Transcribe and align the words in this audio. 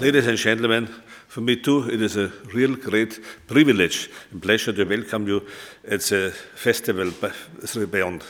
Ladies 0.00 0.28
and 0.28 0.38
gentlemen, 0.38 0.86
for 1.26 1.40
me 1.40 1.56
too, 1.56 1.90
it 1.90 2.00
is 2.00 2.16
a 2.16 2.30
real 2.54 2.76
great 2.76 3.18
privilege 3.48 4.08
and 4.30 4.40
pleasure 4.40 4.72
to 4.72 4.84
welcome 4.84 5.26
you 5.26 5.44
at 5.88 6.02
the 6.02 6.32
festival 6.54 7.10
Beyond. 7.86 8.22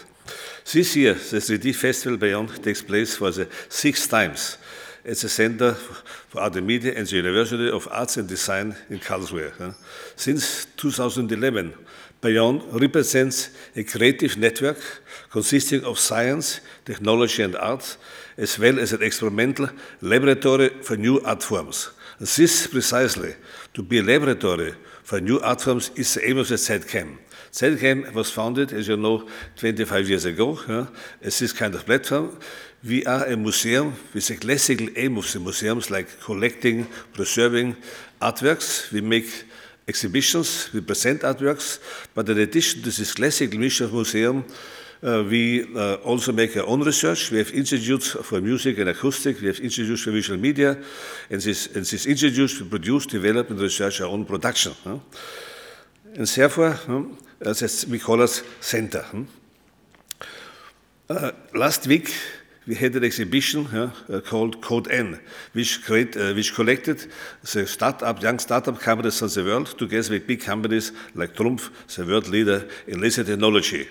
This 0.73 0.96
year, 0.96 1.12
the 1.12 1.36
3D 1.36 1.75
Festival 1.75 2.17
Beyond 2.17 2.64
takes 2.64 2.81
place 2.81 3.17
for 3.17 3.31
the 3.32 3.50
sixth 3.68 4.09
times 4.09 4.57
at 5.04 5.18
the 5.18 5.29
Center 5.29 5.75
for 5.75 6.41
Art 6.41 6.57
and 6.57 6.67
Media 6.67 6.95
and 6.96 7.07
the 7.07 7.17
University 7.17 7.71
of 7.71 7.87
Arts 7.91 8.16
and 8.16 8.27
Design 8.27 8.75
in 8.89 8.98
Karlsruhe. 8.98 9.75
Since 10.16 10.69
2011, 10.79 11.75
Beyond 12.21 12.62
represents 12.80 13.50
a 13.77 13.85
creative 13.85 14.36
network 14.36 14.79
consisting 15.31 15.85
of 15.85 15.99
science, 15.99 16.61
technology, 16.85 17.43
and 17.43 17.54
art, 17.57 17.96
as 18.36 18.58
well 18.58 18.81
as 18.81 18.93
an 18.93 19.03
experimental 19.03 19.68
laboratory 20.00 20.71
for 20.82 20.96
new 20.96 21.21
art 21.21 21.43
forms. 21.43 21.91
This 22.18 22.67
precisely, 22.67 23.35
to 23.75 23.82
be 23.82 23.99
a 23.99 24.03
laboratory 24.03 24.75
for 25.04 25.21
new 25.21 25.39
art 25.41 25.61
forms, 25.61 25.91
is 25.94 26.14
the 26.14 26.29
aim 26.29 26.39
of 26.39 26.49
the 26.49 26.57
ZKM. 26.57 27.18
ZKM 27.53 28.13
was 28.13 28.30
founded, 28.30 28.72
as 28.72 28.89
you 28.89 28.96
know, 28.96 29.27
25 29.57 30.08
years 30.08 30.25
ago 30.25 30.58
yeah, 30.69 30.86
as 31.22 31.39
this 31.39 31.53
kind 31.53 31.75
of 31.75 31.86
platform. 31.86 32.39
We 32.84 33.05
are 33.06 33.25
a 33.25 33.36
museum 33.36 33.94
with 34.12 34.27
the 34.28 34.36
classical 34.36 34.89
aim 34.97 35.16
of 35.19 35.33
the 35.33 35.41
museums, 35.41 35.91
like 35.91 36.20
collecting, 36.20 36.86
preserving 37.12 37.77
artworks. 38.20 38.92
We 38.92 39.00
make 39.00 39.44
exhibitions, 39.89 40.70
we 40.73 40.81
present 40.81 41.23
artworks, 41.23 41.81
but 42.15 42.28
in 42.28 42.39
addition 42.39 42.83
to 42.83 42.91
this 42.91 43.15
classical 43.15 43.59
mission 43.59 43.87
of 43.87 43.92
museum, 43.92 44.45
uh, 45.03 45.22
we 45.28 45.64
uh, 45.77 45.95
also 46.05 46.33
make 46.33 46.56
our 46.56 46.67
own 46.67 46.83
research. 46.83 47.30
We 47.30 47.39
have 47.39 47.53
institutes 47.53 48.11
for 48.11 48.41
music 48.41 48.78
and 48.78 48.89
acoustic. 48.89 49.41
We 49.41 49.47
have 49.47 49.61
institutes 49.61 50.03
for 50.03 50.11
visual 50.11 50.41
media. 50.41 50.77
And 51.30 51.41
this, 51.41 51.67
and 51.67 51.86
institutes 51.92 52.61
we 52.61 52.69
produce, 52.69 53.06
develop, 53.06 53.50
and 53.50 53.61
research 53.61 54.00
our 54.00 54.08
own 54.08 54.25
production. 54.25 54.75
Huh? 54.83 54.98
And 56.14 56.27
therefore, 56.27 56.73
huh, 56.73 57.02
we 57.89 57.98
call 58.00 58.23
it 58.23 58.42
center. 58.61 59.02
Huh? 59.02 59.23
Uh, 61.08 61.30
last 61.55 61.86
week, 61.86 62.12
we 62.69 62.74
had 62.74 62.94
an 62.94 63.02
exhibition 63.02 63.66
uh, 63.66 64.20
called 64.20 64.61
Code 64.61 64.91
N, 64.91 65.19
which, 65.55 65.83
create, 65.83 66.14
uh, 66.19 66.34
which 66.34 66.55
collected 66.55 67.11
the 67.41 67.66
startup, 67.66 68.22
young 68.22 68.38
startup 68.38 68.78
companies 68.78 69.22
of 69.22 69.33
the 69.33 69.42
world 69.42 69.78
together 69.78 70.12
with 70.12 70.27
big 70.27 70.41
companies 70.42 70.92
like 71.14 71.34
Trumpf, 71.34 71.70
the 71.96 72.05
world 72.05 72.28
leader 72.28 72.69
in 72.86 73.00
laser 73.00 73.24
technology. 73.24 73.89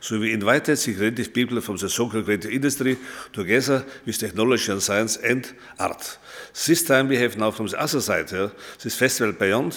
So 0.00 0.20
we 0.20 0.32
invited 0.32 0.78
the 0.78 0.94
creative 0.94 1.34
people 1.34 1.60
from 1.60 1.76
the 1.76 1.88
so-called 1.88 2.24
creative 2.24 2.52
industry 2.52 2.96
together 3.32 3.84
with 4.06 4.18
technology 4.18 4.70
and 4.70 4.80
science 4.80 5.16
and 5.16 5.52
art. 5.80 6.18
This 6.66 6.84
time 6.84 7.08
we 7.08 7.16
have 7.16 7.36
now 7.36 7.50
from 7.50 7.66
the 7.66 7.80
other 7.80 8.00
side 8.00 8.28
this 8.28 8.94
festival 8.94 9.32
Beyond, 9.32 9.74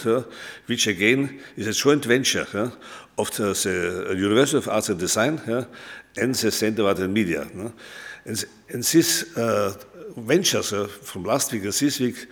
which 0.68 0.86
again 0.86 1.42
is 1.58 1.68
a 1.68 1.74
joint 1.74 2.06
venture 2.06 2.72
of 3.18 3.32
the, 3.32 4.16
University 4.18 4.58
of 4.58 4.68
Arts 4.68 4.90
and 4.90 5.00
Design 5.00 5.40
and 6.18 6.36
the 6.36 6.52
Center 6.52 6.82
of 6.84 6.88
Art 6.88 7.00
and 7.00 7.14
Media. 7.14 7.42
And, 8.26 8.46
and 8.70 8.84
this 8.84 9.38
uh, 9.38 9.76
ventures 10.18 10.74
uh, 10.74 10.88
from 10.88 11.24
last 11.24 11.52
week 11.52 11.64
and 11.64 11.74
this 11.74 12.00
week 12.00 12.28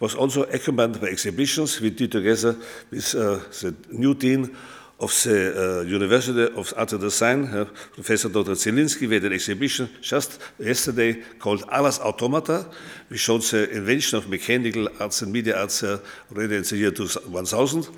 was 0.00 0.14
also 0.14 0.42
accompanied 0.44 1.00
by 1.00 1.08
exhibitions 1.08 1.80
we 1.80 1.90
did 1.90 2.12
together 2.12 2.56
with 2.90 3.14
uh, 3.14 3.38
the 3.60 3.74
new 3.90 4.14
dean 4.14 4.56
of 5.00 5.10
the 5.24 5.80
uh, 5.80 5.82
University 5.82 6.42
of 6.56 6.72
Art 6.76 6.92
and 6.92 7.00
Design, 7.00 7.44
uh, 7.46 7.64
Professor 7.92 8.28
Dr. 8.28 8.52
Zielinski, 8.52 9.10
had 9.12 9.24
an 9.24 9.32
exhibition 9.32 9.88
just 10.00 10.38
yesterday 10.58 11.14
called 11.38 11.64
Ars 11.68 11.98
Automata. 11.98 12.66
We 13.10 13.16
showed 13.16 13.42
the 13.42 13.70
invention 13.70 14.18
of 14.18 14.28
mechanical 14.28 14.88
arts 15.00 15.22
and 15.22 15.32
media 15.32 15.58
arts 15.58 15.82
uh, 15.82 15.98
already 16.30 16.56
in 16.56 16.62
the 16.62 16.76
year 16.76 16.92
1000. 16.92 17.88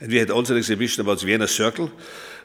And 0.00 0.10
we 0.10 0.18
had 0.18 0.30
also 0.30 0.54
an 0.54 0.58
exhibition 0.58 1.02
about 1.02 1.18
the 1.20 1.26
Vienna 1.26 1.46
Circle, 1.46 1.90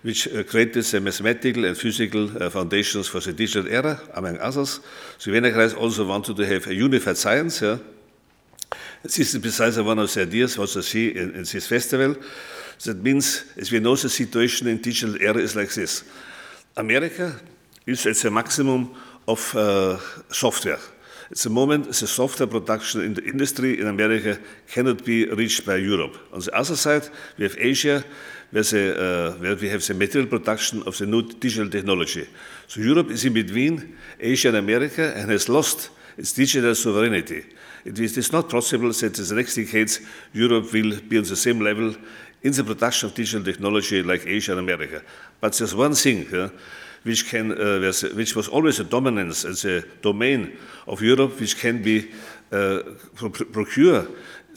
which 0.02 0.28
uh, 0.28 0.44
created 0.44 0.84
the 0.84 1.00
mathematical 1.00 1.64
and 1.64 1.78
physical 1.78 2.28
foundations 2.50 3.08
for 3.08 3.22
the 3.22 3.32
digital 3.32 3.72
era, 3.72 3.98
among 4.14 4.38
others. 4.40 4.82
So 5.20 5.32
Vienna 5.32 5.52
Kreis 5.52 5.78
also 5.78 6.06
wanted 6.06 6.36
to 6.36 6.46
have 6.46 6.68
a 6.68 6.76
unified 6.76 7.18
science. 7.18 7.62
Yeah? 7.62 7.78
This 9.04 9.20
is 9.20 9.38
precisely 9.40 9.84
one 9.84 10.00
of 10.00 10.14
the 10.14 10.22
ideas 10.22 10.58
what 10.58 10.76
I 10.76 10.82
see 10.82 11.10
in, 11.10 11.34
in 11.34 11.44
this 11.44 11.66
festival. 11.68 12.16
That 12.86 13.04
means, 13.04 13.44
as 13.58 13.72
we 13.72 13.80
know, 13.80 13.96
the 13.96 14.10
situation 14.10 14.68
in 14.68 14.82
digital 14.82 15.22
era 15.22 15.38
is 15.38 15.56
like 15.56 15.74
this. 15.74 16.04
America 16.76 17.36
is 17.86 18.06
at 18.06 18.16
the 18.18 18.32
maximum 18.32 18.96
of 19.28 19.56
uh, 19.56 19.98
software. 20.30 20.80
At 21.30 21.38
the 21.38 21.50
moment, 21.50 21.86
the 21.86 22.08
software 22.08 22.48
production 22.48 23.02
in 23.02 23.14
the 23.14 23.24
industry 23.24 23.80
in 23.80 23.88
America 23.88 24.40
cannot 24.68 25.06
be 25.06 25.26
reached 25.26 25.66
by 25.66 25.76
Europe. 25.76 26.18
On 26.34 26.40
the 26.40 26.54
other 26.54 26.76
side, 26.76 27.08
we 27.38 27.44
have 27.44 27.56
Asia, 27.58 28.04
where, 28.52 28.64
the, 28.64 29.36
uh, 29.36 29.40
where 29.40 29.56
we 29.56 29.70
have 29.70 29.86
the 29.86 29.94
material 29.94 30.30
production 30.30 30.84
of 30.84 30.98
the 30.98 31.06
new 31.06 31.22
digital 31.22 31.70
technology. 31.70 32.28
So 32.68 32.82
Europe 32.82 33.12
is 33.12 33.24
in 33.24 33.34
between 33.34 33.96
Asia 34.20 34.50
and 34.50 34.58
America 34.58 35.14
and 35.16 35.30
has 35.32 35.48
lost 35.48 35.90
its 36.18 36.34
digital 36.34 36.76
sovereignty. 36.76 37.44
It 37.86 38.00
is 38.00 38.32
not 38.32 38.50
possible 38.50 38.92
that 38.92 39.20
in 39.20 39.26
the 39.26 39.36
next 39.36 39.56
decades 39.56 40.00
Europe 40.34 40.72
will 40.74 41.00
be 41.02 41.18
on 41.18 41.24
the 41.24 41.36
same 41.36 41.60
level 41.60 41.96
in 42.44 42.52
the 42.52 42.64
production 42.64 43.10
of 43.10 43.16
digital 43.16 43.44
technology 43.44 44.04
like 44.04 44.26
Asia 44.26 44.52
and 44.52 44.60
America. 44.60 45.02
But 45.40 45.54
there's 45.54 45.76
one 45.76 45.94
thing 45.94 46.34
uh, 46.34 46.50
which, 47.04 47.30
can, 47.30 47.52
uh, 47.52 47.92
which 48.16 48.36
was 48.36 48.48
always 48.48 48.80
a 48.80 48.84
dominance 48.84 49.46
as 49.46 49.66
a 49.66 49.82
domain 50.02 50.58
of 50.88 51.02
Europe, 51.02 51.40
which 51.40 51.58
can 51.58 51.82
be 51.82 52.12
uh, 52.52 52.80
procure 53.52 54.08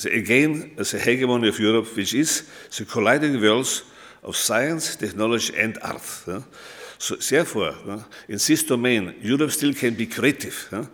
the, 0.03 0.13
again 0.13 0.75
as 0.79 0.91
the 0.91 0.99
hegemony 0.99 1.49
of 1.49 1.59
Europe, 1.59 1.95
which 1.97 2.15
is 2.15 2.49
the 2.77 2.85
colliding 2.85 3.41
worlds 3.41 3.85
of 4.23 4.37
science, 4.37 4.97
technology, 4.97 5.55
and 5.57 5.79
art. 5.83 6.03
So 6.99 7.17
therefore, 7.17 7.75
in 8.29 8.39
this 8.39 8.63
domain, 8.63 9.15
Europe 9.21 9.51
still 9.51 9.75
can 9.75 9.95
be 9.95 10.07
creative. 10.07 10.89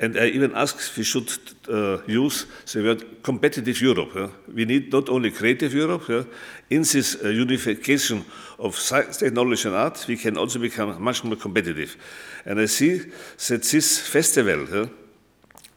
And 0.00 0.16
I 0.18 0.26
even 0.26 0.54
asked 0.54 0.96
we 0.96 1.04
should 1.04 1.30
uh, 1.68 1.98
use 2.06 2.46
the 2.72 2.82
word 2.82 3.22
competitive 3.22 3.80
Europe. 3.80 4.10
Yeah? 4.14 4.28
We 4.52 4.64
need 4.64 4.92
not 4.92 5.08
only 5.08 5.30
creative 5.30 5.72
Europe, 5.72 6.08
yeah? 6.08 6.24
in 6.68 6.82
this 6.82 7.16
uh, 7.22 7.28
unification 7.28 8.24
of 8.58 8.76
science, 8.76 9.18
technology, 9.18 9.68
and 9.68 9.76
art, 9.76 10.04
we 10.08 10.16
can 10.16 10.36
also 10.36 10.58
become 10.58 11.00
much 11.00 11.22
more 11.22 11.36
competitive. 11.36 11.96
And 12.44 12.60
I 12.60 12.66
see 12.66 13.02
that 13.48 13.62
this 13.62 14.00
festival 14.00 14.66
yeah, 14.68 14.86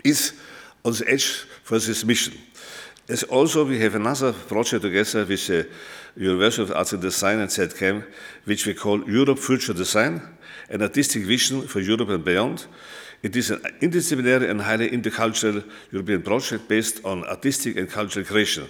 is 0.03 0.33
on 0.83 0.93
the 0.93 1.05
edge 1.07 1.45
for 1.63 1.77
this 1.77 2.03
mission. 2.03 2.33
As 3.09 3.23
also, 3.23 3.65
we 3.65 3.79
have 3.79 3.95
another 3.95 4.33
project 4.33 4.81
together 4.81 5.25
with 5.25 5.47
the 5.47 5.69
University 6.17 6.63
of 6.63 6.71
Arts 6.71 6.93
and 6.93 7.01
Design 7.01 7.39
and 7.39 7.49
ZKM, 7.49 8.03
which 8.45 8.65
we 8.65 8.73
call 8.73 9.09
Europe 9.09 9.39
Future 9.39 9.73
Design, 9.73 10.21
an 10.69 10.81
artistic 10.81 11.23
vision 11.23 11.67
for 11.67 11.79
Europe 11.79 12.09
and 12.09 12.25
beyond 12.25 12.67
it 13.23 13.35
is 13.35 13.49
an 13.49 13.59
interdisciplinary 13.81 14.49
and 14.49 14.61
highly 14.61 14.89
intercultural 14.89 15.63
European 15.91 16.21
project 16.21 16.67
based 16.67 17.03
on 17.03 17.23
artistic 17.25 17.75
and 17.77 17.89
cultural 17.89 18.25
creation. 18.25 18.67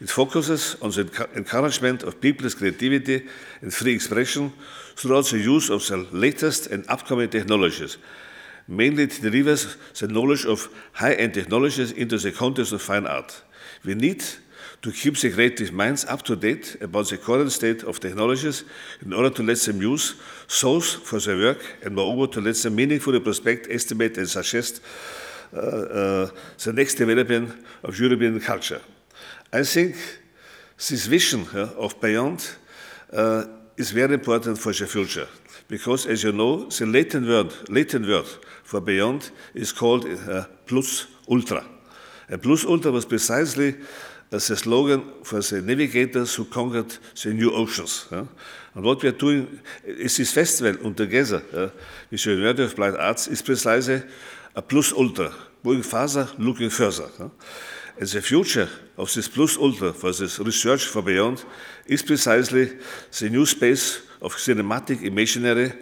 It 0.00 0.10
focuses 0.10 0.76
on 0.82 0.90
the 0.90 1.28
encouragement 1.34 2.02
of 2.02 2.20
people's 2.20 2.54
creativity 2.54 3.26
and 3.62 3.72
free 3.72 3.94
expression 3.94 4.52
throughout 4.96 5.26
the 5.26 5.38
use 5.38 5.70
of 5.70 5.86
the 5.86 5.96
latest 6.12 6.66
and 6.66 6.84
upcoming 6.88 7.30
technologies. 7.30 7.96
Mainly, 8.68 9.04
it 9.04 9.22
delivers 9.22 9.76
the 9.98 10.08
knowledge 10.08 10.44
of 10.44 10.68
high-end 10.92 11.32
technologies 11.32 11.92
into 11.92 12.18
the 12.18 12.32
context 12.32 12.72
of 12.72 12.82
fine 12.82 13.06
art. 13.06 13.42
We 13.86 13.94
need 13.94 14.24
to 14.82 14.92
keep 14.92 15.16
the 15.16 15.30
creative 15.30 15.72
minds 15.72 16.04
up 16.04 16.22
to 16.22 16.36
date 16.36 16.76
about 16.80 17.08
the 17.08 17.18
current 17.18 17.52
state 17.52 17.84
of 17.84 18.00
technologies 18.00 18.64
in 19.04 19.12
order 19.12 19.30
to 19.30 19.42
let 19.42 19.58
them 19.58 19.80
use 19.80 20.16
those 20.60 20.94
for 20.94 21.20
their 21.20 21.36
work 21.36 21.78
and 21.84 21.94
moreover 21.94 22.26
to 22.32 22.40
let 22.40 22.56
them 22.56 22.74
meaningfully 22.74 23.20
prospect, 23.20 23.68
estimate 23.70 24.18
and 24.18 24.28
suggest 24.28 24.80
uh, 25.54 25.58
uh, 25.58 26.30
the 26.64 26.72
next 26.72 26.94
development 26.96 27.64
of 27.84 27.98
European 27.98 28.40
culture. 28.40 28.80
I 29.52 29.62
think 29.62 29.96
this 30.76 31.06
vision 31.06 31.46
uh, 31.54 31.70
of 31.78 32.00
Beyond 32.00 32.56
uh, 33.12 33.44
is 33.76 33.92
very 33.92 34.14
important 34.14 34.58
for 34.58 34.72
the 34.72 34.86
future 34.86 35.28
because, 35.68 36.06
as 36.06 36.24
you 36.24 36.32
know, 36.32 36.66
the 36.66 36.86
Latin 36.86 37.26
word, 37.26 37.52
Latin 37.68 38.06
word 38.06 38.26
for 38.64 38.80
Beyond 38.80 39.30
is 39.54 39.72
called 39.72 40.06
uh, 40.06 40.44
plus 40.66 41.06
ultra. 41.30 41.64
Plus 42.42 42.64
ultra 42.64 42.90
was 42.90 43.04
precisely 43.04 43.76
the 44.30 44.40
slogan 44.40 45.04
for 45.22 45.40
the 45.40 45.62
navigators 45.62 46.34
who 46.34 46.44
conquered 46.44 46.96
the 47.22 47.32
new 47.32 47.52
oceans. 47.52 48.06
Yeah? 48.10 48.26
And 48.74 48.84
what 48.84 49.02
we 49.02 49.08
are 49.08 49.12
doing 49.12 49.60
is 49.84 50.16
this 50.16 50.32
festival 50.32 50.84
and 50.84 50.96
together 50.96 51.42
yeah, 51.52 51.68
with 52.10 52.24
the 52.24 52.30
University 52.30 52.64
of 52.64 52.72
Applied 52.72 52.96
Arts 52.96 53.28
is 53.28 53.42
precisely 53.42 54.02
a 54.54 54.62
plus 54.62 54.92
ultra, 54.92 55.32
going 55.64 55.82
further, 55.82 56.28
looking 56.38 56.70
further. 56.70 57.08
Yeah? 57.18 57.28
And 57.98 58.08
the 58.08 58.20
future 58.20 58.68
of 58.98 59.12
this 59.14 59.28
plus 59.28 59.56
ultra 59.56 59.92
for 59.92 60.12
this 60.12 60.38
research 60.38 60.84
for 60.84 61.02
beyond 61.02 61.44
is 61.86 62.02
precisely 62.02 62.76
the 63.18 63.30
new 63.30 63.46
space 63.46 64.02
of 64.20 64.34
cinematic 64.34 65.02
imaginary 65.02 65.72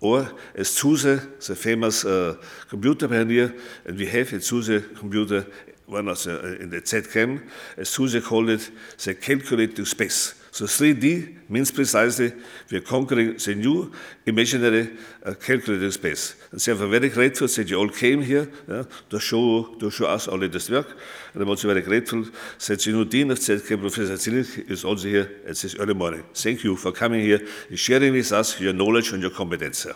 or 0.00 0.28
as 0.56 0.68
Zuse, 0.68 1.38
the 1.46 1.54
famous 1.54 2.04
uh, 2.04 2.34
computer 2.68 3.06
pioneer, 3.06 3.54
and 3.86 3.96
we 3.96 4.06
have 4.06 4.34
at 4.34 4.40
Zuse 4.40 4.98
computer 4.98 5.46
one 5.92 6.08
of 6.08 6.22
the, 6.22 6.60
in 6.60 6.70
the 6.70 6.80
ZKM, 6.80 7.42
as 7.76 7.90
Zuse 7.90 8.22
called 8.24 8.50
it, 8.50 8.70
the 9.04 9.14
calculating 9.14 9.84
space. 9.84 10.34
So 10.52 10.66
3D 10.66 11.48
means 11.48 11.70
precisely 11.70 12.30
we 12.70 12.76
are 12.76 12.82
conquering 12.82 13.38
the 13.38 13.54
new 13.54 13.90
imaginary 14.26 14.90
uh, 15.24 15.32
space. 15.90 16.36
And 16.50 16.60
so 16.60 16.72
I'm 16.72 16.90
very 16.90 17.08
grateful 17.08 17.48
that 17.48 17.70
you 17.70 17.78
all 17.78 17.88
came 17.88 18.20
here 18.20 18.52
yeah, 18.68 18.82
to, 19.08 19.18
show, 19.18 19.64
to 19.80 19.90
show 19.90 20.06
us 20.08 20.28
all 20.28 20.36
this 20.36 20.68
work. 20.68 20.94
And 21.32 21.42
I'm 21.42 21.48
also 21.48 21.68
very 21.68 21.80
grateful 21.80 22.24
that 22.66 22.80
the 22.80 22.92
new 22.92 23.06
dean 23.06 23.30
of 23.30 23.38
ZKM, 23.38 23.80
Professor 23.80 24.18
Zilik, 24.18 24.70
is 24.70 24.84
also 24.84 25.08
here 25.08 25.40
at 25.46 25.56
this 25.56 25.74
early 25.76 25.94
morning. 25.94 26.24
Thank 26.34 26.64
you 26.64 26.76
for 26.76 26.92
coming 26.92 27.20
here 27.20 27.40
and 27.70 27.78
sharing 27.78 28.12
with 28.12 28.30
us 28.32 28.60
your 28.60 28.74
knowledge 28.74 29.10
and 29.12 29.22
your 29.22 29.30
competence. 29.30 29.86